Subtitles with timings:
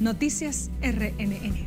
[0.00, 1.66] Noticias RNN.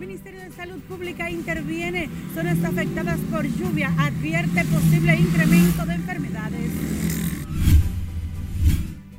[0.00, 2.08] Ministerio de Salud Pública interviene.
[2.34, 3.92] Zonas afectadas por lluvia.
[3.98, 6.70] Advierte posible incremento de enfermedades.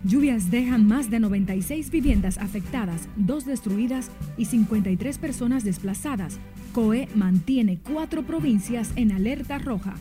[0.04, 6.40] Lluvias dejan más de 96 viviendas afectadas, dos destruidas y 53 personas desplazadas.
[6.74, 9.94] COE mantiene cuatro provincias en alerta roja.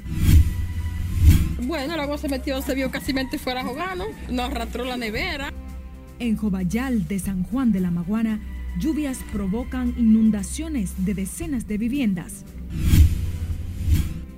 [1.62, 5.53] Bueno, el agua se metió, se vio casi fuera jugando, nos arrastró la nevera.
[6.21, 8.40] En Jobayal de San Juan de la Maguana,
[8.79, 12.44] lluvias provocan inundaciones de decenas de viviendas.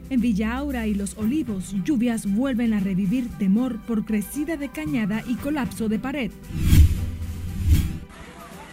[0.08, 5.22] En Villa Aura y Los Olivos, lluvias vuelven a revivir temor por crecida de cañada
[5.26, 6.30] y colapso de pared.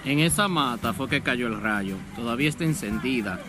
[0.06, 1.98] En esa mata fue que cayó el rayo.
[2.16, 3.42] Todavía está encendida.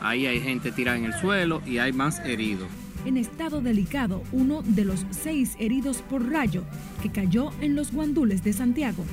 [0.00, 2.68] Ahí hay gente tirada en el suelo y hay más heridos.
[3.04, 6.64] En estado delicado, uno de los seis heridos por rayo
[7.02, 9.04] que cayó en los guandules de Santiago.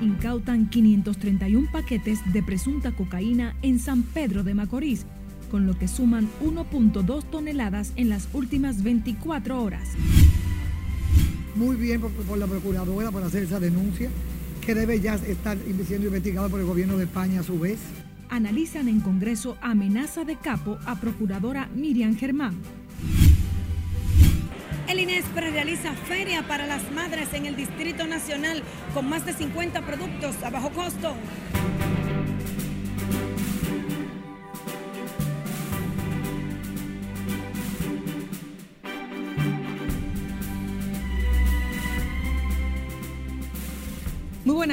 [0.00, 5.04] Incautan 531 paquetes de presunta cocaína en San Pedro de Macorís
[5.50, 9.88] con lo que suman 1.2 toneladas en las últimas 24 horas.
[11.54, 14.10] Muy bien por, la Procuradora por hacer esa denuncia,
[14.64, 17.78] que debe ya estar siendo investigada por el gobierno de España a su vez.
[18.28, 22.54] Analizan en Congreso amenaza de capo a Procuradora Miriam Germán.
[24.88, 28.62] El INESPRE realiza feria para las madres en el Distrito Nacional
[28.94, 31.14] con más de 50 productos a bajo costo.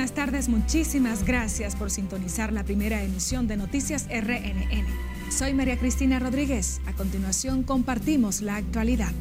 [0.06, 4.86] Buenas tardes, muchísimas gracias por sintonizar la primera emisión de Noticias RNN.
[5.31, 6.80] Soy María Cristina Rodríguez.
[6.86, 9.12] A continuación compartimos la actualidad.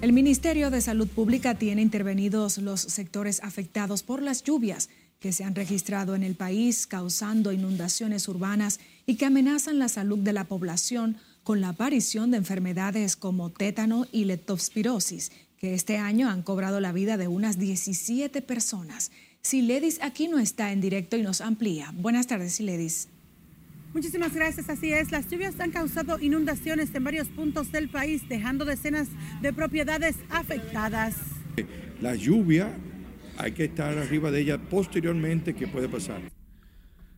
[0.00, 4.88] El Ministerio de Salud Pública tiene intervenidos los sectores afectados por las lluvias
[5.20, 10.20] que se han registrado en el país, causando inundaciones urbanas y que amenazan la salud
[10.20, 16.30] de la población con la aparición de enfermedades como tétano y leptospirosis, que este año
[16.30, 19.10] han cobrado la vida de unas 17 personas.
[19.42, 21.92] Siledis aquí no está en directo y nos amplía.
[21.94, 23.08] Buenas tardes, Siledis.
[23.94, 25.10] Muchísimas gracias, así es.
[25.10, 29.08] Las lluvias han causado inundaciones en varios puntos del país, dejando decenas
[29.40, 31.14] de propiedades afectadas.
[32.00, 32.76] La lluvia,
[33.38, 36.20] hay que estar arriba de ella posteriormente, ¿qué puede pasar?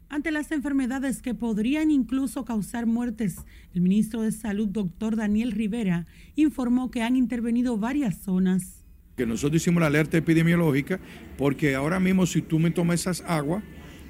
[0.08, 3.37] Ante las enfermedades que podrían incluso causar muertes,
[3.75, 8.79] el ministro de Salud, doctor Daniel Rivera, informó que han intervenido varias zonas
[9.20, 10.98] que nosotros hicimos la alerta epidemiológica,
[11.36, 13.62] porque ahora mismo si tú me tomas esas aguas,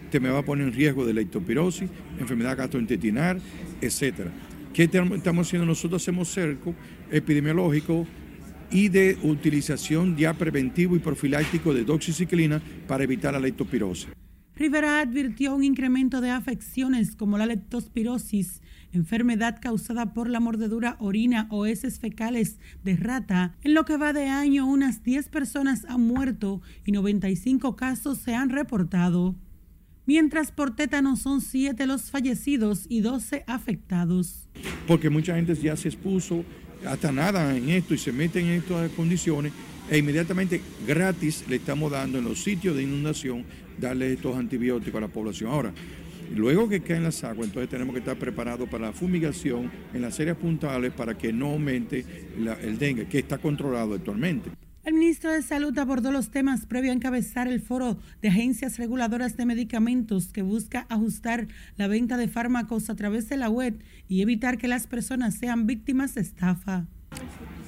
[0.08, 1.90] te me va a poner en riesgo de leptospirosis,
[2.20, 3.40] enfermedad gastrointestinal,
[3.80, 4.30] etcétera.
[4.72, 5.66] ¿Qué estamos haciendo?
[5.66, 6.76] Nosotros hacemos cerco
[7.10, 8.06] epidemiológico
[8.70, 14.10] y de utilización ya preventivo y profiláctico de doxiciclina para evitar la leptospirosis.
[14.60, 18.60] Rivera advirtió un incremento de afecciones como la leptospirosis
[18.92, 23.56] enfermedad causada por la mordedura orina o heces fecales de rata.
[23.62, 28.34] En lo que va de año, unas 10 personas han muerto y 95 casos se
[28.34, 29.34] han reportado.
[30.04, 34.50] Mientras por tétano son 7 los fallecidos y 12 afectados.
[34.86, 36.44] Porque mucha gente ya se expuso
[36.86, 39.54] hasta nada en esto y se mete en estas condiciones
[39.90, 43.44] e inmediatamente gratis le estamos dando en los sitios de inundación
[43.78, 45.50] darle estos antibióticos a la población.
[45.50, 45.72] Ahora,
[46.34, 50.20] Luego que caen las aguas, entonces tenemos que estar preparados para la fumigación en las
[50.20, 52.04] áreas puntales para que no aumente
[52.62, 54.50] el dengue, que está controlado actualmente.
[54.84, 59.36] El ministro de Salud abordó los temas previo a encabezar el foro de agencias reguladoras
[59.36, 64.22] de medicamentos que busca ajustar la venta de fármacos a través de la web y
[64.22, 66.86] evitar que las personas sean víctimas de estafa.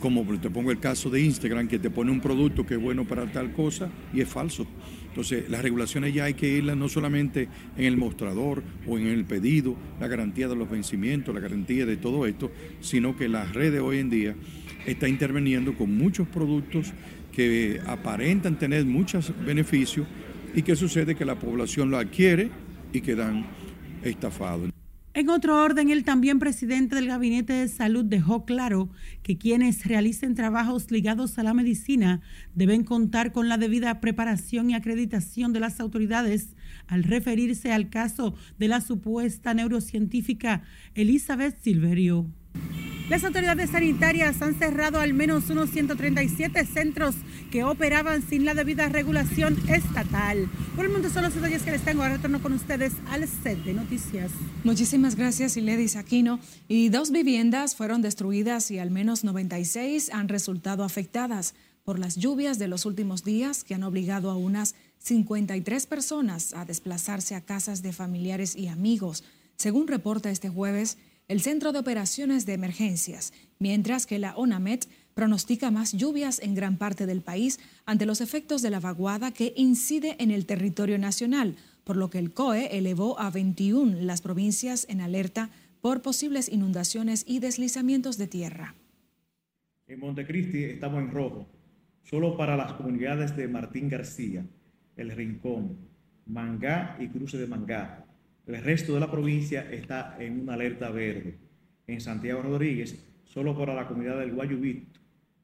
[0.02, 3.04] Como te pongo el caso de Instagram, que te pone un producto que es bueno
[3.04, 4.66] para tal cosa y es falso.
[5.06, 9.24] Entonces, las regulaciones ya hay que irlas no solamente en el mostrador o en el
[9.24, 13.80] pedido, la garantía de los vencimientos, la garantía de todo esto, sino que las redes
[13.80, 14.34] hoy en día
[14.86, 16.92] están interviniendo con muchos productos
[17.30, 20.08] que aparentan tener muchos beneficios
[20.52, 22.50] y que sucede que la población lo adquiere
[22.92, 23.46] y quedan
[24.02, 24.72] estafados.
[25.14, 28.88] En otro orden, el también presidente del Gabinete de Salud dejó claro
[29.22, 32.22] que quienes realicen trabajos ligados a la medicina
[32.54, 36.56] deben contar con la debida preparación y acreditación de las autoridades
[36.86, 40.62] al referirse al caso de la supuesta neurocientífica
[40.94, 42.26] Elizabeth Silverio.
[43.12, 47.14] Las autoridades sanitarias han cerrado al menos unos 137 centros
[47.50, 50.48] que operaban sin la debida regulación estatal.
[50.74, 52.02] Por el momento son los detalles que les tengo.
[52.02, 54.30] Ahora retorno con ustedes al set de noticias.
[54.64, 56.40] Muchísimas gracias, Iledis Aquino.
[56.68, 61.54] Y dos viviendas fueron destruidas y al menos 96 han resultado afectadas
[61.84, 66.64] por las lluvias de los últimos días que han obligado a unas 53 personas a
[66.64, 69.24] desplazarse a casas de familiares y amigos,
[69.56, 70.96] según reporta este jueves
[71.32, 76.76] el Centro de Operaciones de Emergencias, mientras que la ONAMET pronostica más lluvias en gran
[76.76, 81.56] parte del país ante los efectos de la vaguada que incide en el territorio nacional,
[81.84, 85.48] por lo que el COE elevó a 21 las provincias en alerta
[85.80, 88.74] por posibles inundaciones y deslizamientos de tierra.
[89.86, 91.46] En Montecristi estamos en rojo,
[92.02, 94.44] solo para las comunidades de Martín García,
[94.98, 95.78] El Rincón,
[96.26, 98.04] Mangá y Cruce de Mangá,
[98.46, 101.38] el resto de la provincia está en una alerta verde.
[101.86, 105.00] En Santiago Rodríguez, solo para la comunidad del Guayubito,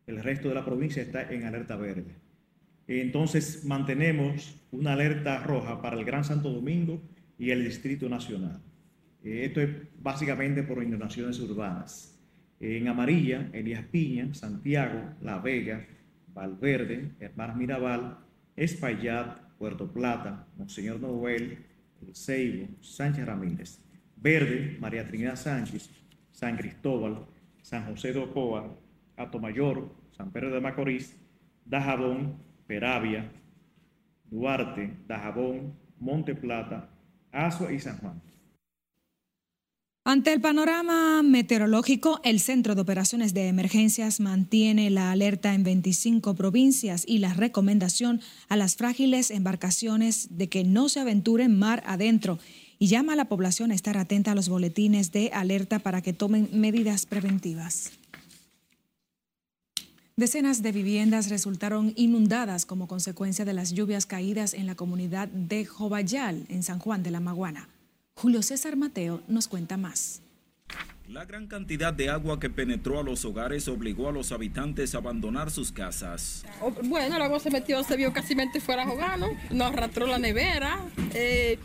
[0.07, 2.15] el resto de la provincia está en alerta verde.
[2.87, 7.03] Entonces mantenemos una alerta roja para el Gran Santo Domingo
[7.39, 8.61] y el Distrito Nacional.
[9.23, 12.19] Eh, esto es básicamente por inundaciones urbanas.
[12.61, 15.87] En amarilla, Elías Piña, Santiago, La Vega,
[16.35, 18.19] Valverde, Hermanas Mirabal,
[18.57, 21.59] Espaillat, Puerto Plata, Monseñor Noel,
[22.13, 23.81] Seibo, Sánchez Ramírez,
[24.17, 25.91] Verde, María Trinidad Sánchez,
[26.33, 27.27] San Cristóbal,
[27.63, 28.77] San José de Ocoa,
[29.17, 31.17] Atomayor, San Pedro de Macorís,
[31.65, 32.37] Dajabón,
[32.67, 33.31] Peravia,
[34.25, 36.89] Duarte, Dajabón, Monte Plata,
[37.33, 38.23] Azua y San Juan.
[40.11, 46.35] Ante el panorama meteorológico, el Centro de Operaciones de Emergencias mantiene la alerta en 25
[46.35, 52.39] provincias y la recomendación a las frágiles embarcaciones de que no se aventuren mar adentro
[52.79, 56.15] y llama a la población a estar atenta a los boletines de alerta para que
[56.15, 57.91] tomen medidas preventivas.
[60.17, 65.67] Decenas de viviendas resultaron inundadas como consecuencia de las lluvias caídas en la comunidad de
[65.67, 67.69] Jobayal, en San Juan de la Maguana.
[68.19, 70.23] Julio César Mateo nos cuenta más.
[71.07, 74.99] La gran cantidad de agua que penetró a los hogares obligó a los habitantes a
[74.99, 76.45] abandonar sus casas.
[76.61, 80.81] Oh, bueno, el agua se metió, se vio casi fuera jugando, nos arrastró la nevera,
[81.15, 81.61] eh,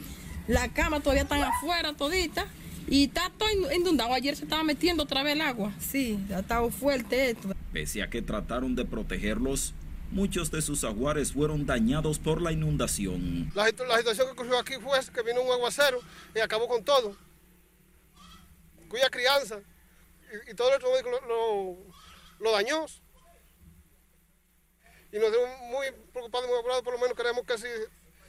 [0.48, 2.46] la cama todavía están afuera todita
[2.88, 4.14] y está todo inundado.
[4.14, 5.74] Ayer se estaba metiendo otra vez el agua.
[5.80, 7.52] Sí, ha estado fuerte esto.
[7.72, 9.74] Pese a que trataron de protegerlos,
[10.14, 13.52] Muchos de sus aguares fueron dañados por la inundación.
[13.56, 16.02] La, situación que ocurrió aquí fue que vino un aguacero
[16.36, 17.18] y acabó con todo.
[18.90, 19.60] Cuya crianza
[20.48, 20.82] y, todo el
[21.28, 21.78] lo,
[22.40, 22.86] lo, dañó.
[25.12, 27.68] Y nos dejó muy preocupados, muy apurados, por lo menos queremos que si,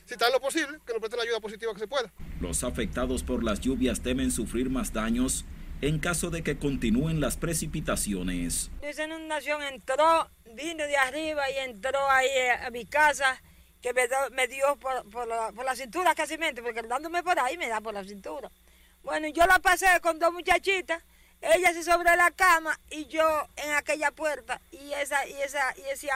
[0.06, 2.10] si está en lo posible, que nos presten la ayuda positiva que se pueda.
[2.40, 5.44] Los afectados por las lluvias temen sufrir más daños
[5.80, 8.70] en caso de que continúen las precipitaciones.
[8.82, 12.28] Esa inundación entró, vino de arriba y entró ahí
[12.64, 13.42] a mi casa,
[13.84, 18.02] que me, dio por, la, cintura casi, porque dándome por ahí me da por la
[18.02, 18.50] cintura.
[19.02, 21.02] Bueno, yo la pasé con dos muchachitas,
[21.42, 25.82] ella se sobre la cama y yo en aquella puerta, y esa, y esa, y
[25.92, 26.08] ese,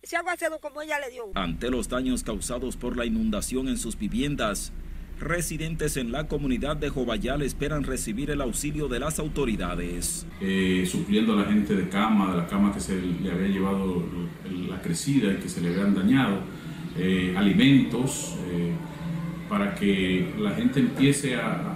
[0.00, 1.24] ese aguacero como ella le dio.
[1.34, 4.72] Ante los daños causados por la inundación en sus viviendas,
[5.20, 10.24] Residentes en la comunidad de Jobayal esperan recibir el auxilio de las autoridades.
[10.40, 14.04] Eh, supliendo a la gente de cama, de la cama que se le había llevado
[14.68, 16.38] la crecida y que se le habían dañado,
[16.96, 18.72] eh, alimentos, eh,
[19.48, 21.74] para que la gente empiece a,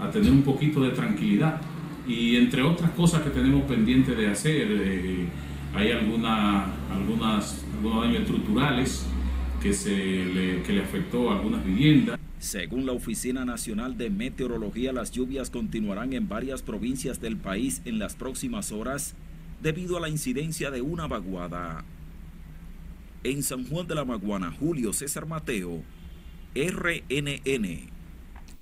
[0.00, 1.60] a, tener un poquito de tranquilidad.
[2.06, 4.66] Y entre otras cosas que tenemos pendiente de hacer,
[5.74, 9.06] hay alguna, algunas, algunos daños estructurales
[9.60, 12.18] que, se le, que le afectó a algunas viviendas.
[12.38, 17.98] Según la Oficina Nacional de Meteorología, las lluvias continuarán en varias provincias del país en
[17.98, 19.14] las próximas horas
[19.60, 21.84] debido a la incidencia de una vaguada.
[23.24, 25.82] En San Juan de la Maguana, Julio César Mateo,
[26.54, 27.90] RNN.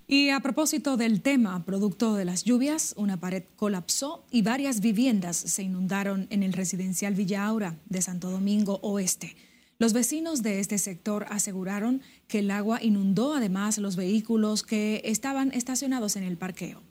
[0.09, 5.37] Y a propósito del tema, producto de las lluvias, una pared colapsó y varias viviendas
[5.37, 9.37] se inundaron en el residencial Villa Aura de Santo Domingo Oeste.
[9.79, 15.53] Los vecinos de este sector aseguraron que el agua inundó además los vehículos que estaban
[15.53, 16.83] estacionados en el parqueo.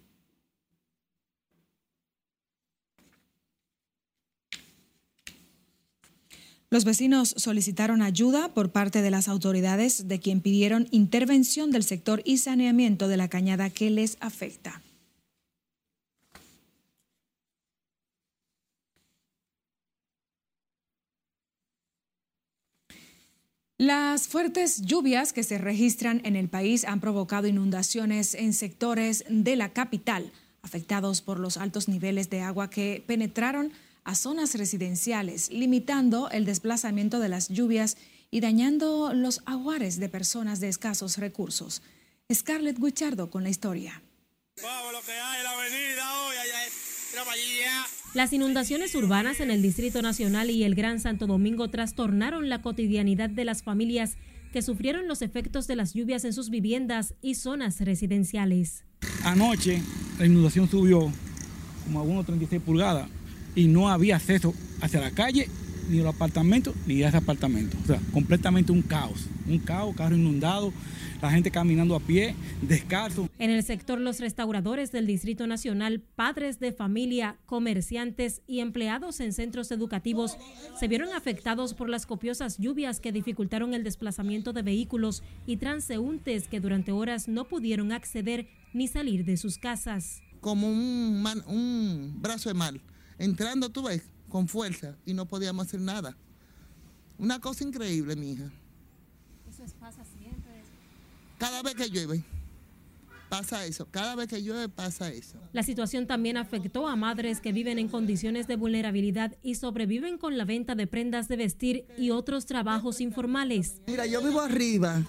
[6.69, 12.21] Los vecinos solicitaron ayuda por parte de las autoridades de quien pidieron intervención del sector
[12.25, 14.84] y saneamiento de la cañada que les afecta.
[23.77, 29.58] Las fuertes lluvias que se registran en el país han provocado inundaciones en sectores de
[29.58, 33.74] la capital, afectados por los altos niveles de agua que penetraron
[34.05, 37.98] a zonas residenciales, limitando el desplazamiento de las lluvias
[38.32, 41.82] y dañando los aguares de personas de escasos recursos.
[42.34, 44.01] Scarlett Guichardo con la historia.
[48.15, 53.29] Las inundaciones urbanas en el Distrito Nacional y el Gran Santo Domingo trastornaron la cotidianidad
[53.29, 54.15] de las familias
[54.53, 58.86] que sufrieron los efectos de las lluvias en sus viviendas y zonas residenciales.
[59.25, 59.81] Anoche
[60.17, 61.12] la inundación subió
[61.84, 63.10] como a unos 36 pulgadas
[63.53, 65.50] y no había acceso hacia la calle,
[65.89, 67.77] ni los apartamentos, ni a ese apartamento.
[67.83, 70.73] O sea, completamente un caos, un caos, carro inundado,
[71.21, 73.29] la gente caminando a pie, descalzo.
[73.39, 79.33] En el sector, los restauradores del Distrito Nacional, padres de familia, comerciantes y empleados en
[79.33, 80.37] centros educativos
[80.79, 86.47] se vieron afectados por las copiosas lluvias que dificultaron el desplazamiento de vehículos y transeúntes
[86.47, 90.21] que durante horas no pudieron acceder ni salir de sus casas.
[90.41, 92.81] Como un, un brazo de mal,
[93.17, 94.03] entrando tú ves,
[94.35, 96.17] con fuerza y no podíamos hacer nada.
[97.17, 98.51] Una cosa increíble, mi hija.
[99.49, 100.51] Eso pasa siempre.
[101.37, 102.21] Cada vez que llueve,
[103.29, 103.87] pasa eso.
[103.89, 105.37] Cada vez que llueve, pasa eso.
[105.53, 110.37] La situación también afectó a madres que viven en condiciones de vulnerabilidad y sobreviven con
[110.37, 113.81] la venta de prendas de vestir y otros trabajos informales.
[113.87, 115.01] Mira, yo vivo arriba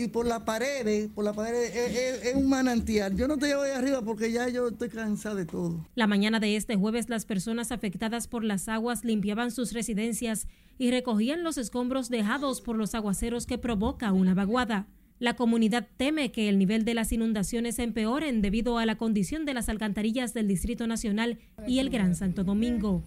[0.00, 3.14] y por las paredes, por las paredes es, un manantial.
[3.16, 5.86] Yo no te llevo ahí arriba porque ya yo estoy cansada de todo.
[5.94, 10.90] La mañana de este jueves las personas afectadas por las aguas limpiaban sus residencias y
[10.90, 14.86] recogían los escombros dejados por los aguaceros que provoca una vaguada.
[15.18, 19.52] La comunidad teme que el nivel de las inundaciones empeoren debido a la condición de
[19.52, 23.02] las alcantarillas del Distrito Nacional y el Gran Santo Domingo.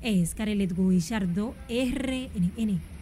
[0.00, 2.97] Es Carelet Guillardo, RNN.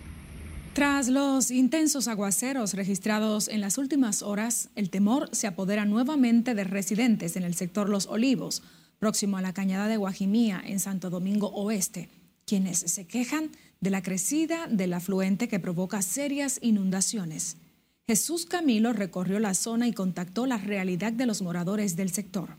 [0.76, 6.64] Tras los intensos aguaceros registrados en las últimas horas, el temor se apodera nuevamente de
[6.64, 8.62] residentes en el sector Los Olivos,
[8.98, 12.10] próximo a la cañada de Guajimía, en Santo Domingo Oeste,
[12.44, 17.56] quienes se quejan de la crecida del afluente que provoca serias inundaciones.
[18.06, 22.58] Jesús Camilo recorrió la zona y contactó la realidad de los moradores del sector.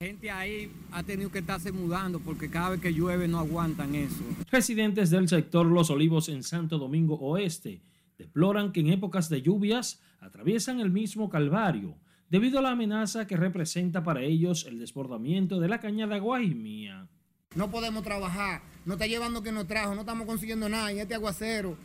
[0.00, 3.94] La gente ahí ha tenido que estarse mudando porque cada vez que llueve no aguantan
[3.94, 4.24] eso.
[4.50, 7.80] Residentes del sector Los Olivos en Santo Domingo Oeste
[8.18, 11.96] deploran que en épocas de lluvias atraviesan el mismo calvario
[12.28, 17.08] debido a la amenaza que representa para ellos el desbordamiento de la cañada Guajimía.
[17.54, 21.14] No podemos trabajar, no está llevando que nos trajo, no estamos consiguiendo nada y este
[21.14, 21.76] aguacero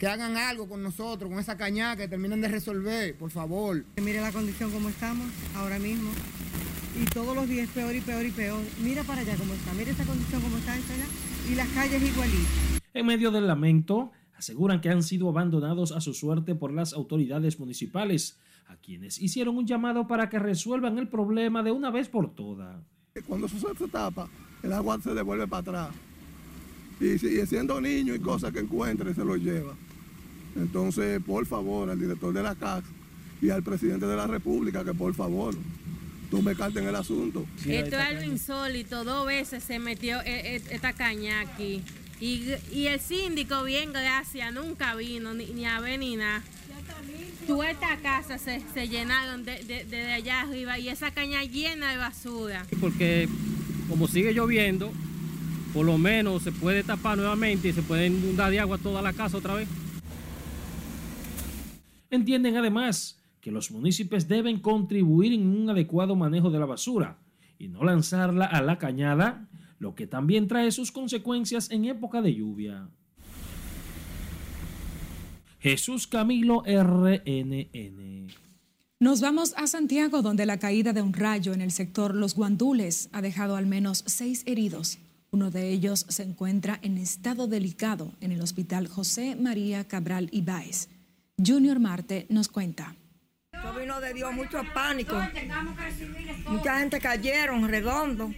[0.00, 3.84] que hagan algo con nosotros, con esa cañada, que terminen de resolver, por favor.
[4.02, 6.10] Mire la condición como estamos ahora mismo.
[7.00, 8.62] Y todos los días peor y peor y peor.
[8.82, 11.06] Mira para allá cómo está, mira esa condición como está allá.
[11.50, 12.80] Y las calles igualitas.
[12.94, 17.60] En medio del lamento, aseguran que han sido abandonados a su suerte por las autoridades
[17.60, 18.38] municipales,
[18.68, 22.82] a quienes hicieron un llamado para que resuelvan el problema de una vez por todas.
[23.26, 24.28] Cuando eso se tapa,
[24.62, 25.96] el agua se devuelve para atrás.
[26.98, 29.74] Y, siendo niño y cosas que encuentre, se lo lleva.
[30.54, 32.88] Entonces, por favor, al director de la casa
[33.42, 35.54] y al presidente de la República, que por favor
[36.30, 37.46] tome carta en el asunto.
[37.66, 41.82] Esto es algo insólito, dos veces se metió e, e, esta caña aquí.
[42.20, 46.42] Y, el síndico, bien, gracias, nunca vino, ni, a ver ni nada.
[47.46, 52.66] Toda esta casa se, llenaron desde de, allá arriba y esa caña llena de basura.
[52.80, 53.28] Porque
[53.88, 54.92] como sigue lloviendo,
[55.72, 59.12] por lo menos se puede tapar nuevamente y se puede inundar de agua toda la
[59.12, 59.68] casa otra vez.
[62.10, 67.20] Entienden además que los municipios deben contribuir en un adecuado manejo de la basura
[67.60, 69.48] y no lanzarla a la cañada,
[69.78, 72.88] lo que también trae sus consecuencias en época de lluvia.
[75.60, 78.26] Jesús Camilo RNN.
[78.98, 83.08] Nos vamos a Santiago, donde la caída de un rayo en el sector Los Guandules
[83.12, 84.98] ha dejado al menos seis heridos.
[85.30, 90.88] Uno de ellos se encuentra en estado delicado en el hospital José María Cabral Ibáez.
[91.38, 92.96] Junior Marte nos cuenta.
[93.58, 95.16] Eso vino de Dios mucho pánico.
[96.48, 98.32] Mucha gente cayeron redondo.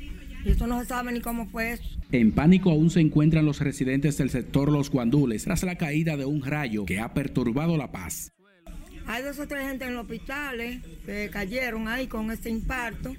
[0.45, 1.85] Y eso no se sabe ni cómo fue eso.
[2.13, 6.25] En pánico aún se encuentran los residentes del sector Los Guandules tras la caída de
[6.25, 8.33] un rayo que ha perturbado la paz.
[9.07, 13.15] Hay dos o tres gente en los hospitales que cayeron ahí con este impacto.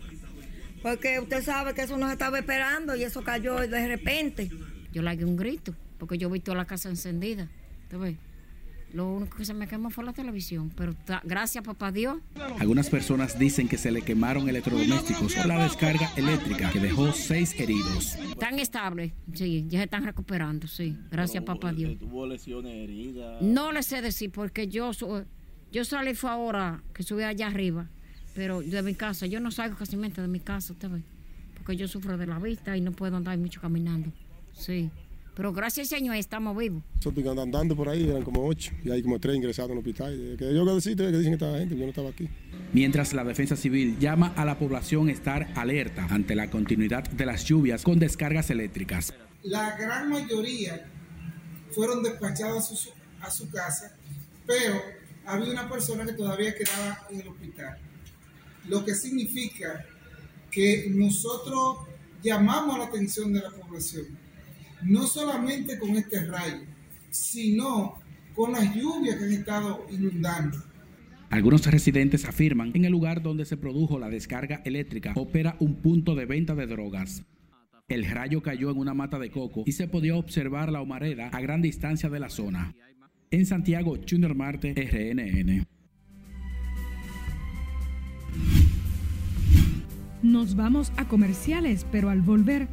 [0.81, 4.49] Porque usted sabe que eso nos estaba esperando y eso cayó de repente.
[4.93, 7.49] Yo le di un grito, porque yo vi toda la casa encendida.
[8.93, 12.17] Lo único que se me quemó fue la televisión, pero gracias papá Dios.
[12.59, 17.53] Algunas personas dicen que se le quemaron electrodomésticos por la descarga eléctrica que dejó seis
[17.59, 18.15] heridos.
[18.15, 20.97] Están estables, sí, ya se están recuperando, sí.
[21.11, 21.99] Gracias papá Dios.
[21.99, 23.41] ¿Tuvo lesiones heridas?
[23.41, 24.91] No le sé decir porque yo,
[25.71, 27.89] yo salí fue ahora que subí allá arriba
[28.39, 31.01] pero de mi casa, yo no salgo casi de mi casa, usted ve,
[31.55, 34.13] porque yo sufro de la vista y no puedo andar mucho caminando.
[34.53, 34.89] Sí.
[35.35, 36.83] Pero gracias Señor estamos vivos.
[36.95, 40.35] Nosotros andando por ahí, eran como ocho, y hay como tres ingresados en el hospital.
[40.37, 42.27] Que yo que decir, que dicen que esta gente, yo no estaba aquí.
[42.73, 47.25] Mientras la defensa civil llama a la población a estar alerta ante la continuidad de
[47.25, 49.13] las lluvias con descargas eléctricas.
[49.43, 50.85] La gran mayoría
[51.71, 52.89] fueron despachados a su,
[53.21, 53.95] a su casa,
[54.45, 54.81] pero
[55.25, 57.77] había una persona que todavía quedaba en el hospital.
[58.67, 59.85] Lo que significa
[60.51, 61.77] que nosotros
[62.21, 64.18] llamamos la atención de la población,
[64.83, 66.61] no solamente con este rayo,
[67.09, 67.99] sino
[68.35, 70.57] con las lluvias que han estado inundando.
[71.29, 75.75] Algunos residentes afirman que en el lugar donde se produjo la descarga eléctrica opera un
[75.75, 77.23] punto de venta de drogas.
[77.87, 81.41] El rayo cayó en una mata de coco y se podía observar la humareda a
[81.41, 82.75] gran distancia de la zona.
[83.31, 85.67] En Santiago, Junior Marte, RNN.
[90.21, 92.67] Nos vamos a comerciales, pero al volver,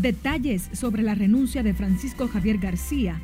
[0.00, 3.20] detalles sobre la renuncia de Francisco Javier García,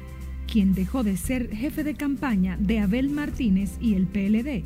[0.50, 4.64] quien dejó de ser jefe de campaña de Abel Martínez y el PLD.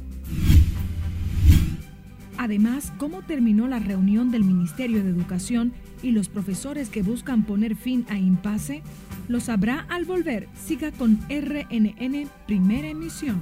[2.39, 5.73] Además, cómo terminó la reunión del Ministerio de Educación
[6.03, 8.83] y los profesores que buscan poner fin a impasse,
[9.29, 10.49] lo sabrá al volver.
[10.55, 13.41] Siga con RNN Primera Emisión.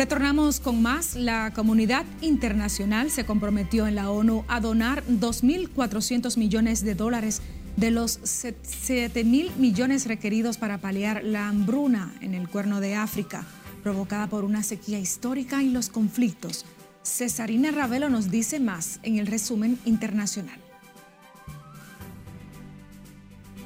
[0.00, 1.14] Retornamos con más.
[1.14, 7.42] La comunidad internacional se comprometió en la ONU a donar 2.400 millones de dólares
[7.76, 13.44] de los 7.000 millones requeridos para paliar la hambruna en el cuerno de África,
[13.82, 16.64] provocada por una sequía histórica y los conflictos.
[17.02, 20.58] Cesarina Ravelo nos dice más en el resumen internacional.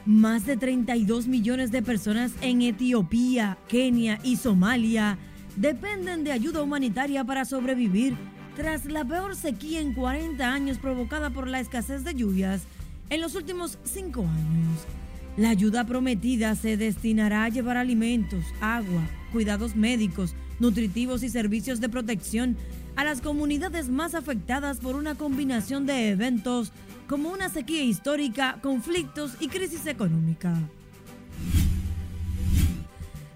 [0.04, 5.16] Más de 32 millones de personas en Etiopía, Kenia y Somalia
[5.56, 8.16] dependen de ayuda humanitaria para sobrevivir
[8.56, 12.62] tras la peor sequía en 40 años provocada por la escasez de lluvias
[13.10, 14.78] en los últimos cinco años.
[15.36, 21.88] La ayuda prometida se destinará a llevar alimentos, agua, cuidados médicos, nutritivos y servicios de
[21.88, 22.56] protección
[22.94, 26.70] a las comunidades más afectadas por una combinación de eventos
[27.08, 30.54] como una sequía histórica, conflictos y crisis económica.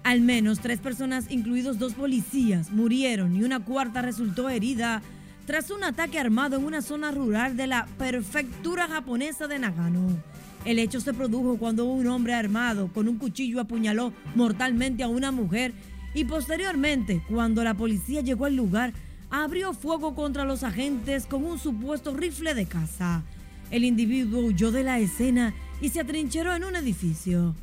[0.09, 5.03] Al menos tres personas, incluidos dos policías, murieron y una cuarta resultó herida
[5.45, 10.17] tras un ataque armado en una zona rural de la prefectura japonesa de Nagano.
[10.65, 15.31] El hecho se produjo cuando un hombre armado con un cuchillo apuñaló mortalmente a una
[15.31, 15.73] mujer
[16.15, 18.93] y posteriormente, cuando la policía llegó al lugar,
[19.29, 23.21] abrió fuego contra los agentes con un supuesto rifle de caza.
[23.69, 27.53] El individuo huyó de la escena y se atrincheró en un edificio.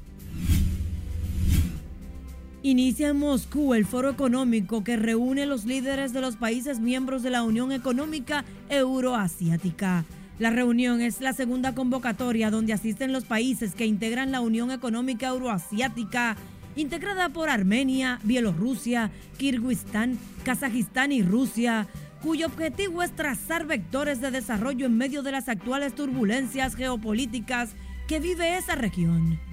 [2.66, 7.30] Inicia en Moscú el foro económico que reúne los líderes de los países miembros de
[7.30, 10.04] la Unión Económica Euroasiática.
[10.40, 15.28] La reunión es la segunda convocatoria donde asisten los países que integran la Unión Económica
[15.28, 16.36] Euroasiática,
[16.74, 21.86] integrada por Armenia, Bielorrusia, Kirguistán, Kazajistán y Rusia,
[22.20, 27.76] cuyo objetivo es trazar vectores de desarrollo en medio de las actuales turbulencias geopolíticas
[28.08, 29.45] que vive esa región.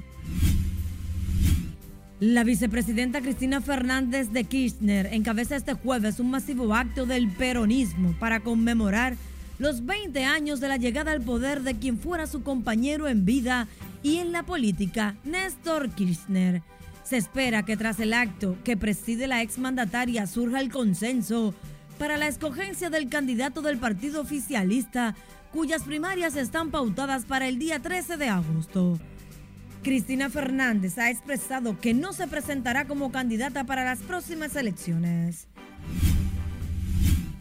[2.26, 8.40] La vicepresidenta Cristina Fernández de Kirchner encabeza este jueves un masivo acto del peronismo para
[8.40, 9.18] conmemorar
[9.60, 13.68] los 20 años de la llegada al poder de quien fuera su compañero en vida
[14.04, 16.62] y en la política, Néstor Kirchner.
[17.04, 21.54] Se espera que tras el acto que preside la exmandataria surja el consenso
[22.00, 25.14] para la escogencia del candidato del partido oficialista,
[25.52, 28.98] cuyas primarias están pautadas para el día 13 de agosto.
[29.84, 35.48] Cristina Fernández ha expresado que no se presentará como candidata para las próximas elecciones.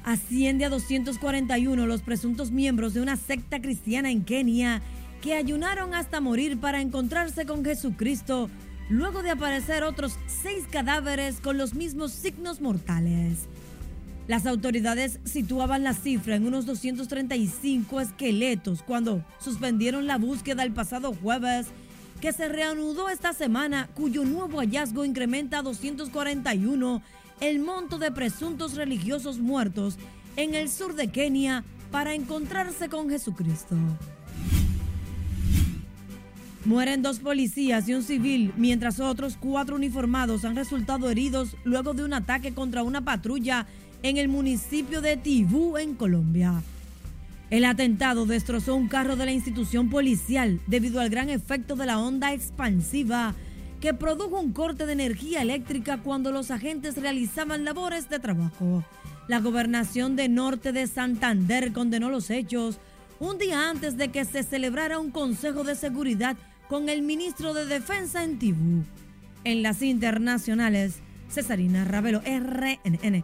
[0.05, 4.83] Asciende a 241 los presuntos miembros de una secta cristiana en Kenia
[5.20, 8.50] que ayunaron hasta morir para encontrarse con Jesucristo,
[8.90, 13.46] luego de aparecer otros seis cadáveres con los mismos signos mortales.
[14.26, 21.12] Las autoridades situaban la cifra en unos 235 esqueletos cuando suspendieron la búsqueda el pasado
[21.12, 21.68] jueves
[22.22, 27.02] que se reanudó esta semana, cuyo nuevo hallazgo incrementa a 241
[27.40, 29.98] el monto de presuntos religiosos muertos
[30.37, 33.74] en el sur de Kenia para encontrarse con Jesucristo.
[36.64, 42.04] Mueren dos policías y un civil, mientras otros cuatro uniformados han resultado heridos luego de
[42.04, 43.66] un ataque contra una patrulla
[44.04, 46.62] en el municipio de Tibú, en Colombia.
[47.52, 51.98] El atentado destrozó un carro de la institución policial debido al gran efecto de la
[51.98, 53.34] onda expansiva
[53.78, 58.82] que produjo un corte de energía eléctrica cuando los agentes realizaban labores de trabajo.
[59.28, 62.78] La gobernación de Norte de Santander condenó los hechos
[63.20, 66.38] un día antes de que se celebrara un consejo de seguridad
[66.70, 68.82] con el ministro de Defensa en Tibú.
[69.44, 73.22] En las internacionales, Cesarina Ravelo, RNN.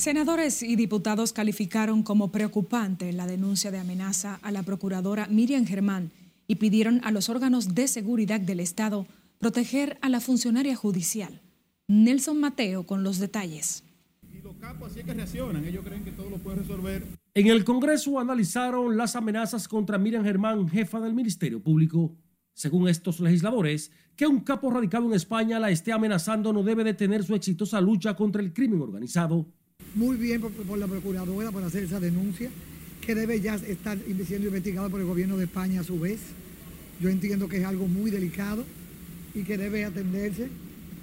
[0.00, 6.10] Senadores y diputados calificaron como preocupante la denuncia de amenaza a la procuradora Miriam Germán
[6.48, 9.06] y pidieron a los órganos de seguridad del Estado
[9.38, 11.42] proteger a la funcionaria judicial.
[11.86, 13.84] Nelson Mateo con los detalles.
[14.32, 17.04] Y los capos así es que reaccionan, ellos creen que todo lo pueden resolver.
[17.34, 22.16] En el Congreso analizaron las amenazas contra Miriam Germán, jefa del Ministerio Público.
[22.54, 27.22] Según estos legisladores, que un capo radicado en España la esté amenazando no debe detener
[27.22, 29.46] su exitosa lucha contra el crimen organizado
[29.94, 32.50] muy bien por, por, la Procuradora por hacer esa denuncia,
[33.00, 36.20] que debe ya estar siendo investigada por el gobierno de España a su vez.
[37.00, 38.64] Yo entiendo que es algo muy delicado
[39.34, 40.48] y que debe atenderse,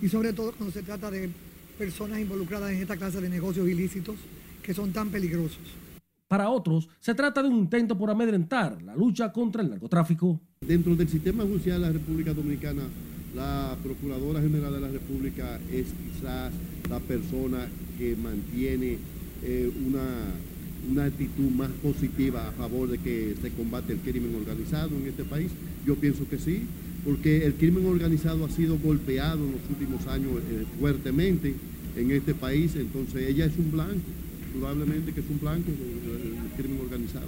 [0.02, 1.30] y sobre todo cuando se trata de
[1.78, 4.16] personas involucradas en esta clase de negocios ilícitos
[4.62, 5.60] que son tan peligrosos.
[6.28, 10.42] Para otros, se trata de un intento por amedrentar la lucha contra el narcotráfico.
[10.60, 12.84] Dentro del sistema judicial de la República Dominicana,
[13.36, 16.52] la Procuradora General de la República es quizás
[16.90, 18.98] la persona que mantiene
[19.44, 20.04] eh, una,
[20.90, 25.24] una actitud más positiva a favor de que se combate el crimen organizado en este
[25.24, 25.52] país?
[25.86, 26.64] Yo pienso que sí,
[27.06, 31.54] porque el crimen organizado ha sido golpeado en los últimos años eh, fuertemente
[31.96, 34.02] en este país, entonces ella es un blanco,
[34.54, 37.28] probablemente que es un blanco del crimen organizado.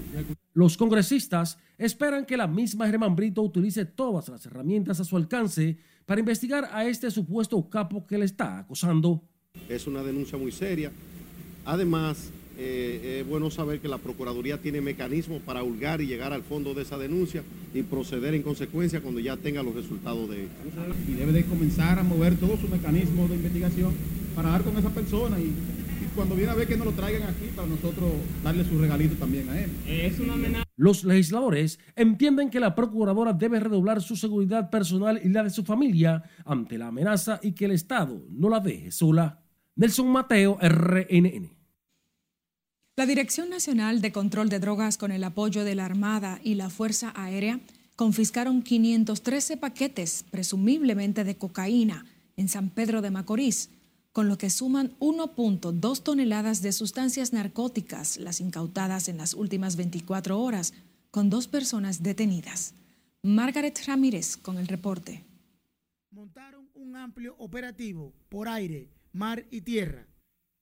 [0.60, 5.78] Los congresistas esperan que la misma Germán Brito utilice todas las herramientas a su alcance
[6.06, 9.24] para investigar a este supuesto capo que le está acosando.
[9.70, 10.92] Es una denuncia muy seria.
[11.64, 16.44] Además, eh, es bueno saber que la Procuraduría tiene mecanismos para hurgar y llegar al
[16.44, 17.42] fondo de esa denuncia
[17.74, 20.52] y proceder en consecuencia cuando ya tenga los resultados de ella.
[21.08, 23.94] Y debe de comenzar a mover todos sus mecanismos de investigación
[24.36, 25.79] para dar con esa persona y, y
[26.20, 28.12] cuando viene a ver que nos lo traigan aquí para nosotros
[28.44, 29.72] darle su regalito también a él.
[29.88, 30.66] Es una amenaza.
[30.76, 35.64] Los legisladores entienden que la procuradora debe redoblar su seguridad personal y la de su
[35.64, 39.42] familia ante la amenaza y que el Estado no la deje sola.
[39.78, 41.52] Nelson Mateo, RNN.
[42.98, 46.70] La Dirección Nacional de Control de Drogas, con el apoyo de la Armada y la
[46.70, 47.62] Fuerza Aérea,
[47.96, 52.04] confiscaron 513 paquetes, presumiblemente de cocaína,
[52.36, 53.70] en San Pedro de Macorís,
[54.20, 60.38] con lo que suman 1.2 toneladas de sustancias narcóticas, las incautadas en las últimas 24
[60.38, 60.74] horas,
[61.10, 62.74] con dos personas detenidas.
[63.24, 65.24] Margaret Ramírez con el reporte.
[66.12, 70.06] Montaron un amplio operativo por aire, mar y tierra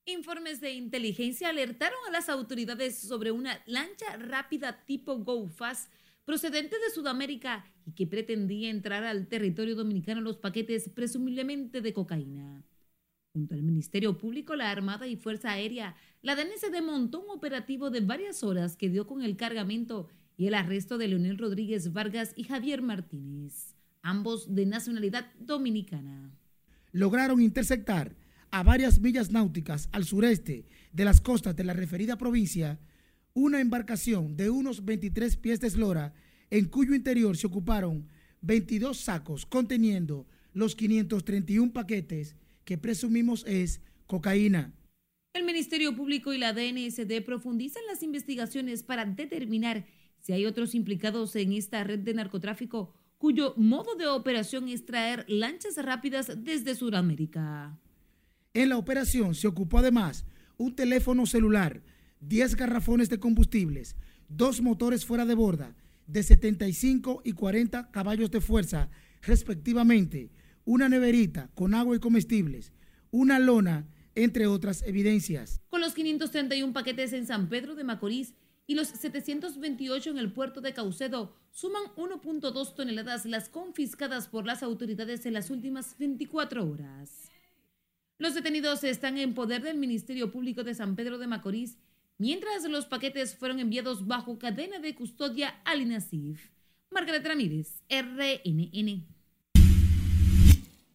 [0.05, 5.91] Informes de inteligencia alertaron a las autoridades sobre una lancha rápida tipo GoFast
[6.25, 12.63] procedente de Sudamérica y que pretendía entrar al territorio dominicano los paquetes presumiblemente de cocaína.
[13.37, 18.01] Junto al Ministerio Público, la Armada y Fuerza Aérea, la DNCD montó un operativo de
[18.01, 22.45] varias horas que dio con el cargamento y el arresto de Leonel Rodríguez Vargas y
[22.45, 26.31] Javier Martínez, ambos de nacionalidad dominicana.
[26.91, 28.15] Lograron interceptar
[28.49, 32.79] a varias millas náuticas al sureste de las costas de la referida provincia
[33.35, 36.15] una embarcación de unos 23 pies de eslora
[36.49, 38.07] en cuyo interior se ocuparon
[38.41, 42.35] 22 sacos conteniendo los 531 paquetes
[42.67, 44.73] que presumimos es cocaína.
[45.33, 49.85] El Ministerio Público y la DNSD profundizan las investigaciones para determinar
[50.19, 55.23] si hay otros implicados en esta red de narcotráfico cuyo modo de operación es traer
[55.29, 57.79] lanchas rápidas desde Sudamérica.
[58.53, 60.25] En la operación se ocupó además
[60.57, 61.81] un teléfono celular,
[62.19, 63.95] 10 garrafones de combustibles,
[64.27, 65.73] dos motores fuera de borda
[66.05, 68.89] de 75 y 40 caballos de fuerza,
[69.21, 70.31] respectivamente,
[70.67, 72.73] una neverita con agua y comestibles,
[73.09, 75.61] una lona, entre otras evidencias.
[75.69, 78.33] Con los 531 paquetes en San Pedro de Macorís
[78.67, 84.61] y los 728 en el puerto de Caucedo, suman 1.2 toneladas las confiscadas por las
[84.61, 87.31] autoridades en las últimas 24 horas.
[88.17, 91.77] Los detenidos están en poder del Ministerio Público de San Pedro de Macorís,
[92.17, 96.51] mientras los paquetes fueron enviados bajo cadena de custodia al INASIF.
[96.91, 99.16] Margaret Ramírez, RNN.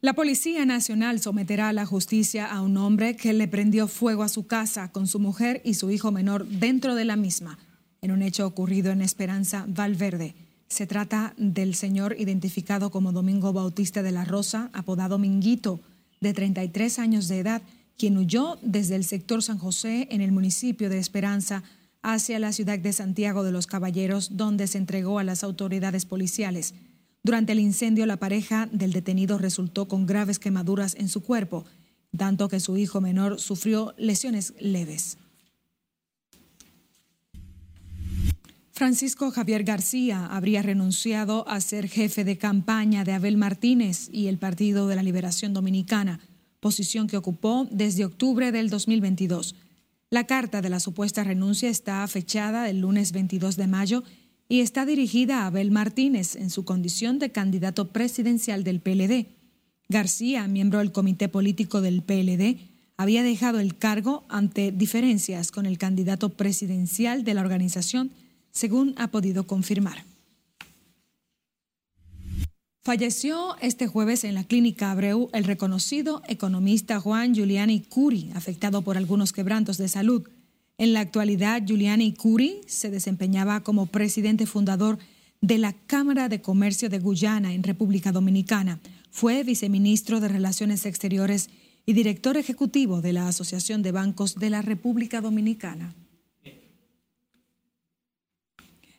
[0.04, 4.28] La Policía Nacional someterá a la justicia a un hombre que le prendió fuego a
[4.28, 7.56] su casa con su mujer y su hijo menor dentro de la misma,
[8.00, 10.34] en un hecho ocurrido en Esperanza, Valverde.
[10.66, 15.78] Se trata del señor identificado como Domingo Bautista de la Rosa, apodado Minguito,
[16.20, 17.62] de 33 años de edad,
[17.96, 21.62] quien huyó desde el sector San José en el municipio de Esperanza
[22.02, 26.74] hacia la ciudad de Santiago de los Caballeros, donde se entregó a las autoridades policiales.
[27.24, 31.64] Durante el incendio, la pareja del detenido resultó con graves quemaduras en su cuerpo,
[32.16, 35.18] tanto que su hijo menor sufrió lesiones leves.
[38.72, 44.38] Francisco Javier García habría renunciado a ser jefe de campaña de Abel Martínez y el
[44.38, 46.18] Partido de la Liberación Dominicana,
[46.58, 49.54] posición que ocupó desde octubre del 2022.
[50.10, 54.02] La carta de la supuesta renuncia está fechada el lunes 22 de mayo
[54.52, 59.28] y está dirigida a Abel Martínez en su condición de candidato presidencial del PLD.
[59.88, 62.58] García, miembro del comité político del PLD,
[62.98, 68.10] había dejado el cargo ante diferencias con el candidato presidencial de la organización
[68.50, 70.04] según ha podido confirmar.
[72.82, 78.98] Falleció este jueves en la clínica Abreu el reconocido economista Juan Giuliani Curi, afectado por
[78.98, 80.28] algunos quebrantos de salud.
[80.82, 84.98] En la actualidad, Giuliani Curi se desempeñaba como presidente fundador
[85.40, 88.80] de la Cámara de Comercio de Guyana en República Dominicana.
[89.12, 91.50] Fue viceministro de Relaciones Exteriores
[91.86, 95.94] y director ejecutivo de la Asociación de Bancos de la República Dominicana.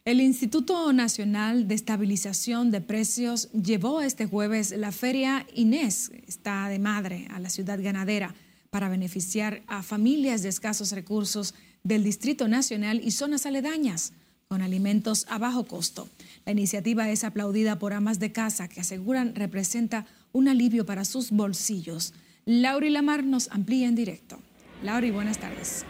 [0.05, 6.79] El Instituto Nacional de Estabilización de Precios llevó este jueves la feria Inés, está de
[6.79, 8.33] madre, a la ciudad ganadera
[8.69, 14.13] para beneficiar a familias de escasos recursos del Distrito Nacional y zonas aledañas
[14.47, 16.07] con alimentos a bajo costo.
[16.45, 21.31] La iniciativa es aplaudida por amas de casa que aseguran representa un alivio para sus
[21.31, 22.13] bolsillos.
[22.45, 24.39] Lauri Lamar nos amplía en directo.
[24.81, 25.85] Lauri, buenas tardes.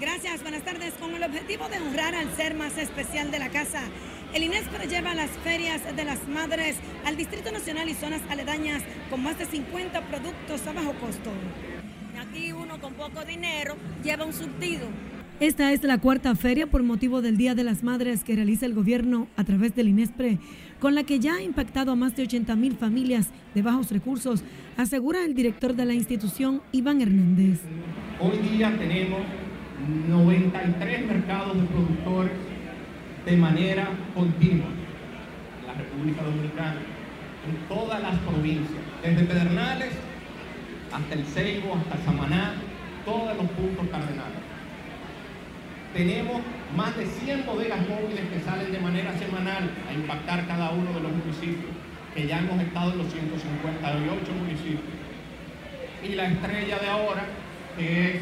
[0.00, 0.92] Gracias, buenas tardes.
[0.94, 3.82] Con el objetivo de honrar al ser más especial de la casa,
[4.34, 6.76] el INESPRE lleva las ferias de las madres
[7.06, 11.32] al Distrito Nacional y zonas aledañas con más de 50 productos a bajo costo.
[12.18, 14.86] Aquí uno con poco dinero lleva un surtido.
[15.38, 18.72] Esta es la cuarta feria por motivo del Día de las Madres que realiza el
[18.72, 20.38] gobierno a través del INESPRE,
[20.80, 24.44] con la que ya ha impactado a más de 80 mil familias de bajos recursos,
[24.78, 27.60] asegura el director de la institución, Iván Hernández.
[28.18, 29.20] Hoy día tenemos
[30.08, 32.32] 93 mercados de productores
[33.26, 34.68] de manera continua
[35.60, 36.80] en la República Dominicana,
[37.46, 40.05] en todas las provincias, desde Pedernales
[40.96, 42.54] hasta el Ceibo, hasta Samaná,
[43.04, 44.40] todos los puntos cardenales.
[45.92, 46.40] Tenemos
[46.74, 51.00] más de 100 bodegas móviles que salen de manera semanal a impactar cada uno de
[51.00, 51.72] los municipios,
[52.14, 54.80] que ya hemos estado en los 158 municipios.
[56.02, 57.26] Y la estrella de ahora,
[57.78, 58.20] es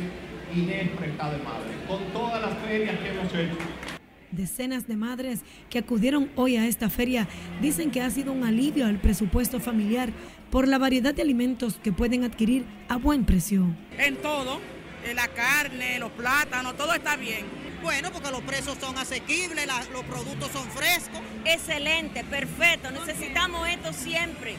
[0.54, 3.56] Inés de Madre, con todas las ferias que hemos hecho.
[4.34, 7.28] Decenas de madres que acudieron hoy a esta feria
[7.62, 10.10] dicen que ha sido un alivio al presupuesto familiar
[10.54, 13.66] por la variedad de alimentos que pueden adquirir a buen precio.
[13.98, 14.60] En todo,
[15.04, 17.44] en la carne, los plátanos, todo está bien.
[17.82, 21.18] Bueno, porque los precios son asequibles, los productos son frescos.
[21.44, 22.92] Excelente, perfecto.
[22.92, 24.54] Necesitamos esto siempre.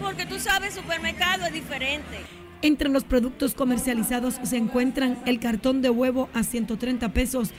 [0.00, 2.16] Porque tú sabes, supermercado es diferente.
[2.62, 7.50] Entre los productos comercializados se encuentran el cartón de huevo a 130 pesos,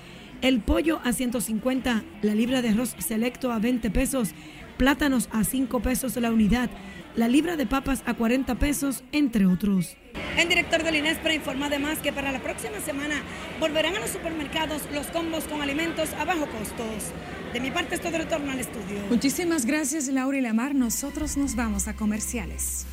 [0.42, 4.32] el pollo a 150, la libra de arroz selecto a 20 pesos,
[4.78, 6.72] plátanos a 5 pesos la unidad,
[7.16, 9.96] la libra de papas a 40 pesos, entre otros.
[10.38, 13.16] El director del INESPRE informa además que para la próxima semana
[13.60, 17.12] volverán a los supermercados los combos con alimentos a bajo costos.
[17.54, 19.02] De mi parte es todo retorno al estudio.
[19.10, 20.74] Muchísimas gracias Laura y Lamar.
[20.74, 22.86] Nosotros nos vamos a comerciales.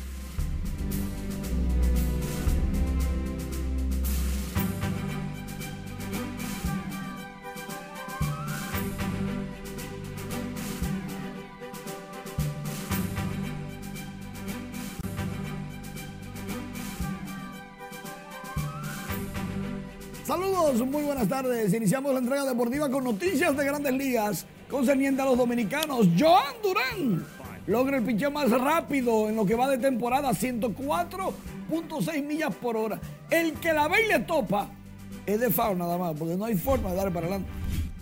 [20.59, 21.73] Muy buenas tardes.
[21.73, 26.05] Iniciamos la entrega deportiva con noticias de grandes ligas concerniente a los dominicanos.
[26.19, 27.25] Joan Durán
[27.65, 32.99] logra el pinche más rápido en lo que va de temporada, 104.6 millas por hora.
[33.29, 34.67] El que la ve y le topa
[35.25, 37.49] es de FAO nada más, porque no hay forma de darle para adelante.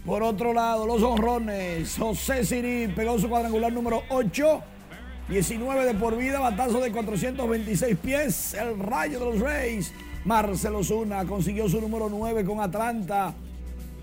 [0.04, 1.96] Por otro lado, los honrones.
[1.98, 4.63] José Siri pegó su cuadrangular número 8.
[5.30, 8.54] 19 de por vida, batazo de 426 pies.
[8.56, 9.93] El rayo de los Reyes
[10.28, 13.34] Marcelo Zuna consiguió su número 9 con Atlanta.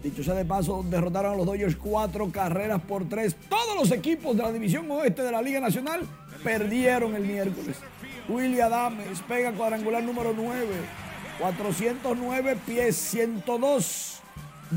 [0.02, 3.36] Dicho sea de paso, derrotaron a los Dodgers cuatro carreras por tres.
[3.50, 6.00] Todos los equipos de la división oeste de la Liga Nacional
[6.42, 7.76] perdieron el miércoles.
[8.26, 10.66] Willy Adames pega cuadrangular número 9.
[11.38, 14.20] 409 pies, 102.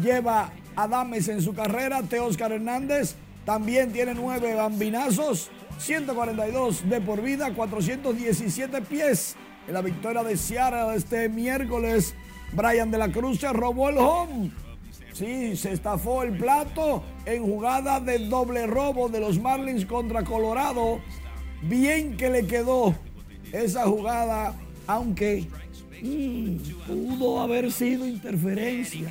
[0.03, 2.03] Lleva Adames en su carrera.
[2.03, 5.49] Teóscar Hernández también tiene 9 bambinazos.
[5.79, 12.15] 142 de por vida, 417 pies en la victoria de Seattle este miércoles.
[12.53, 14.51] Brian de la Cruz se robó el home.
[15.13, 20.99] Sí, se estafó el plato en jugada del doble robo de los Marlins contra Colorado.
[21.63, 22.95] Bien que le quedó
[23.51, 24.53] esa jugada,
[24.85, 25.47] aunque
[26.01, 29.09] mm, pudo haber sido interferencia.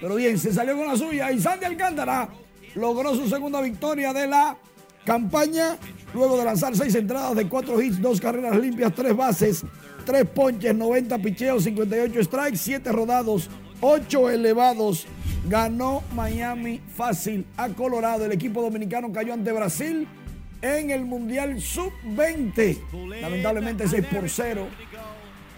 [0.00, 2.28] Pero bien, se salió con la suya y Sandy Alcántara
[2.74, 4.56] logró su segunda victoria de la
[5.04, 5.76] campaña
[6.12, 9.64] luego de lanzar seis entradas de cuatro hits, dos carreras limpias, tres bases,
[10.04, 13.48] tres ponches, 90 picheos, 58 strikes, siete rodados,
[13.80, 15.06] ocho elevados.
[15.46, 18.24] Ganó Miami fácil a Colorado.
[18.24, 20.08] El equipo dominicano cayó ante Brasil
[20.62, 23.20] en el Mundial Sub-20.
[23.20, 24.66] Lamentablemente 6 por 0.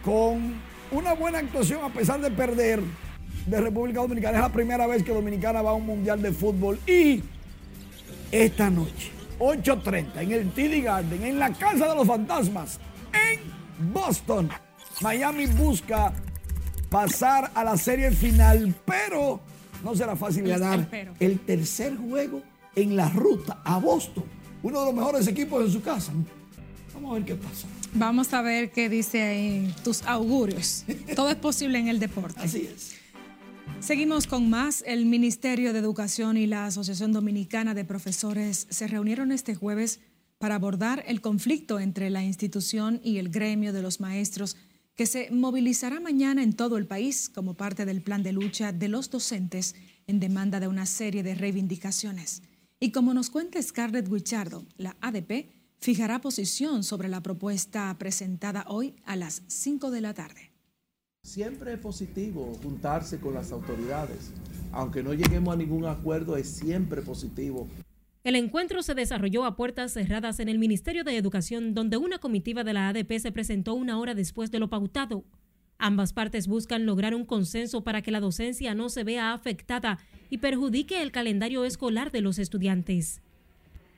[0.04, 0.54] Con
[0.90, 2.80] una buena actuación a pesar de perder
[3.46, 4.38] de República Dominicana.
[4.38, 6.80] Es la primera vez que Dominicana va a un Mundial de Fútbol.
[6.86, 7.22] Y
[8.32, 12.78] esta noche, 8.30, en el TD Garden, en la Casa de los Fantasmas,
[13.12, 14.48] en Boston,
[15.00, 16.12] Miami busca
[16.88, 19.40] pasar a la serie final, pero
[19.84, 20.88] no será fácil ganar
[21.20, 22.42] el tercer juego
[22.74, 24.24] en la ruta a Boston,
[24.62, 26.12] uno de los mejores equipos en su casa.
[26.94, 27.66] Vamos a ver qué pasa.
[27.92, 30.84] Vamos a ver qué dice ahí tus augurios.
[31.14, 32.40] Todo es posible en el deporte.
[32.40, 32.95] Así es.
[33.80, 34.82] Seguimos con más.
[34.86, 40.00] El Ministerio de Educación y la Asociación Dominicana de Profesores se reunieron este jueves
[40.38, 44.56] para abordar el conflicto entre la institución y el gremio de los maestros
[44.96, 48.88] que se movilizará mañana en todo el país como parte del plan de lucha de
[48.88, 49.74] los docentes
[50.06, 52.42] en demanda de una serie de reivindicaciones.
[52.80, 58.94] Y como nos cuenta Scarlett Guichardo, la ADP fijará posición sobre la propuesta presentada hoy
[59.04, 60.55] a las 5 de la tarde.
[61.26, 64.32] Siempre es positivo juntarse con las autoridades.
[64.70, 67.66] Aunque no lleguemos a ningún acuerdo, es siempre positivo.
[68.22, 72.62] El encuentro se desarrolló a puertas cerradas en el Ministerio de Educación, donde una comitiva
[72.62, 75.24] de la ADP se presentó una hora después de lo pautado.
[75.78, 79.98] Ambas partes buscan lograr un consenso para que la docencia no se vea afectada
[80.30, 83.20] y perjudique el calendario escolar de los estudiantes.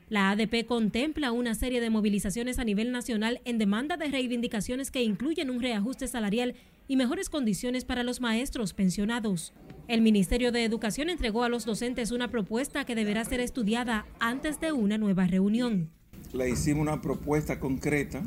[0.09, 5.03] La ADP contempla una serie de movilizaciones a nivel nacional en demanda de reivindicaciones que
[5.03, 6.55] incluyen un reajuste salarial
[6.89, 9.53] y mejores condiciones para los maestros pensionados.
[9.87, 14.59] El Ministerio de Educación entregó a los docentes una propuesta que deberá ser estudiada antes
[14.59, 15.91] de una nueva reunión.
[16.33, 18.23] Le hicimos una propuesta concreta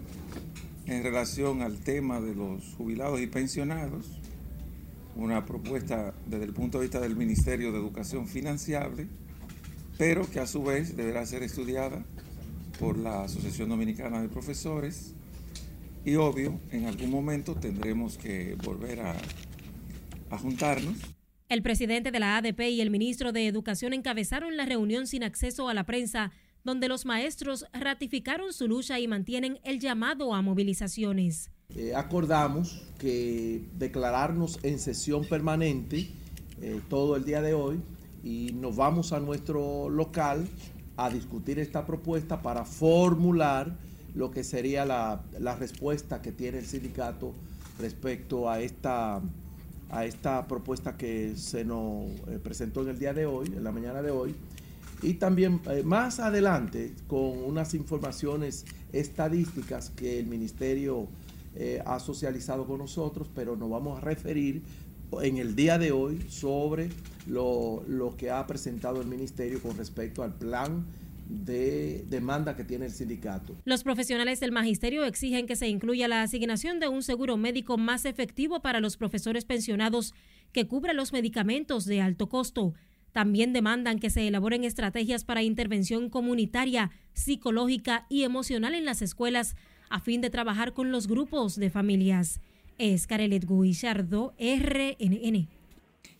[0.86, 4.20] en relación al tema de los jubilados y pensionados,
[5.16, 9.08] una propuesta desde el punto de vista del Ministerio de Educación financiable,
[9.98, 12.04] pero que a su vez deberá ser estudiada
[12.80, 15.14] por la Asociación Dominicana de Profesores
[16.06, 19.16] y obvio, en algún momento tendremos que volver a,
[20.30, 20.98] a juntarnos.
[21.50, 25.68] El presidente de la ADP y el ministro de Educación encabezaron la reunión sin acceso
[25.68, 26.32] a la prensa,
[26.64, 31.52] donde los maestros ratificaron su lucha y mantienen el llamado a movilizaciones.
[31.76, 36.10] Eh, acordamos que declararnos en sesión permanente
[36.62, 37.82] eh, todo el día de hoy
[38.24, 40.48] y nos vamos a nuestro local
[40.98, 43.78] a discutir esta propuesta para formular
[44.14, 45.24] lo que sería la,
[45.60, 47.34] respuesta que tiene el sindicato
[47.80, 49.22] respecto a esta,
[49.90, 53.72] a esta propuesta que se nos eh, presentó en el día de hoy, en la
[53.72, 54.36] mañana de hoy,
[55.02, 61.08] y también eh, más adelante con unas informaciones estadísticas que el ministerio
[61.56, 64.62] eh, ha socializado con nosotros, pero nos vamos a referir
[65.22, 66.90] en el día de hoy sobre
[67.28, 70.86] lo, lo que ha presentado el ministerio con respecto al plan
[71.32, 73.56] de demanda que tiene el sindicato.
[73.66, 78.06] Los profesionales del magisterio exigen que se incluya la asignación de un seguro médico más
[78.06, 80.14] efectivo para los profesores pensionados
[80.52, 82.74] que cubra los medicamentos de alto costo.
[83.14, 89.56] También demandan que se elaboren estrategias para intervención comunitaria, psicológica y emocional en las escuelas
[89.90, 92.40] a fin de trabajar con los grupos de familias.
[92.78, 95.48] Es Carelet Guillardo, RNN.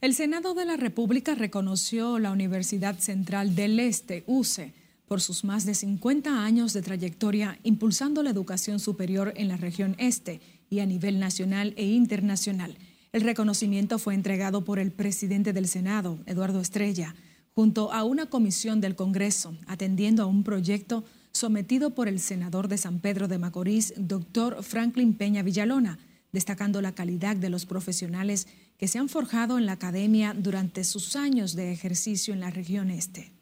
[0.02, 4.74] El Senado de la República reconoció la Universidad Central del Este, UCE,
[5.12, 9.94] por sus más de 50 años de trayectoria impulsando la educación superior en la región
[9.98, 12.78] este y a nivel nacional e internacional.
[13.12, 17.14] El reconocimiento fue entregado por el presidente del Senado, Eduardo Estrella,
[17.54, 22.78] junto a una comisión del Congreso, atendiendo a un proyecto sometido por el senador de
[22.78, 26.00] San Pedro de Macorís, doctor Franklin Peña Villalona,
[26.32, 28.48] destacando la calidad de los profesionales
[28.78, 32.90] que se han forjado en la academia durante sus años de ejercicio en la región
[32.90, 33.41] este.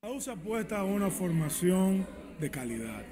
[0.00, 2.06] La USA apuesta a una formación
[2.38, 3.02] de calidad,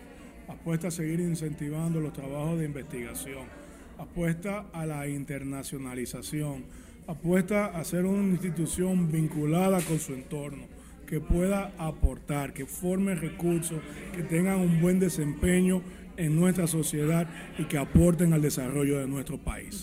[0.46, 3.48] apuesta a seguir incentivando los trabajos de investigación,
[3.98, 6.64] apuesta a la internacionalización,
[7.08, 10.62] apuesta a ser una institución vinculada con su entorno,
[11.08, 13.82] que pueda aportar, que forme recursos,
[14.14, 15.82] que tengan un buen desempeño
[16.16, 17.26] en nuestra sociedad
[17.58, 19.82] y que aporten al desarrollo de nuestro país.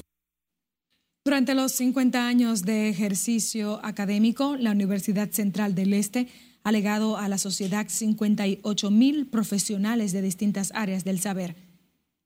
[1.25, 6.29] Durante los 50 años de ejercicio académico, la Universidad Central del Este
[6.63, 6.71] ha
[7.17, 11.55] a la sociedad 58 mil profesionales de distintas áreas del saber.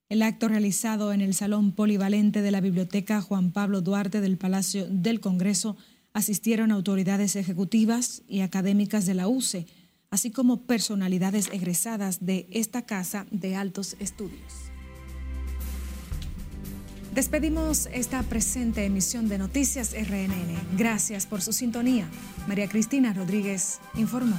[0.10, 4.88] El acto realizado en el Salón Polivalente de la Biblioteca Juan Pablo Duarte del Palacio
[4.90, 5.76] del Congreso
[6.14, 9.68] asistieron autoridades ejecutivas y académicas de la UCE,
[10.10, 14.67] así como personalidades egresadas de esta casa de altos estudios.
[17.18, 20.78] Despedimos esta presente emisión de Noticias RNN.
[20.78, 22.08] Gracias por su sintonía.
[22.48, 24.36] María Cristina Rodríguez informó.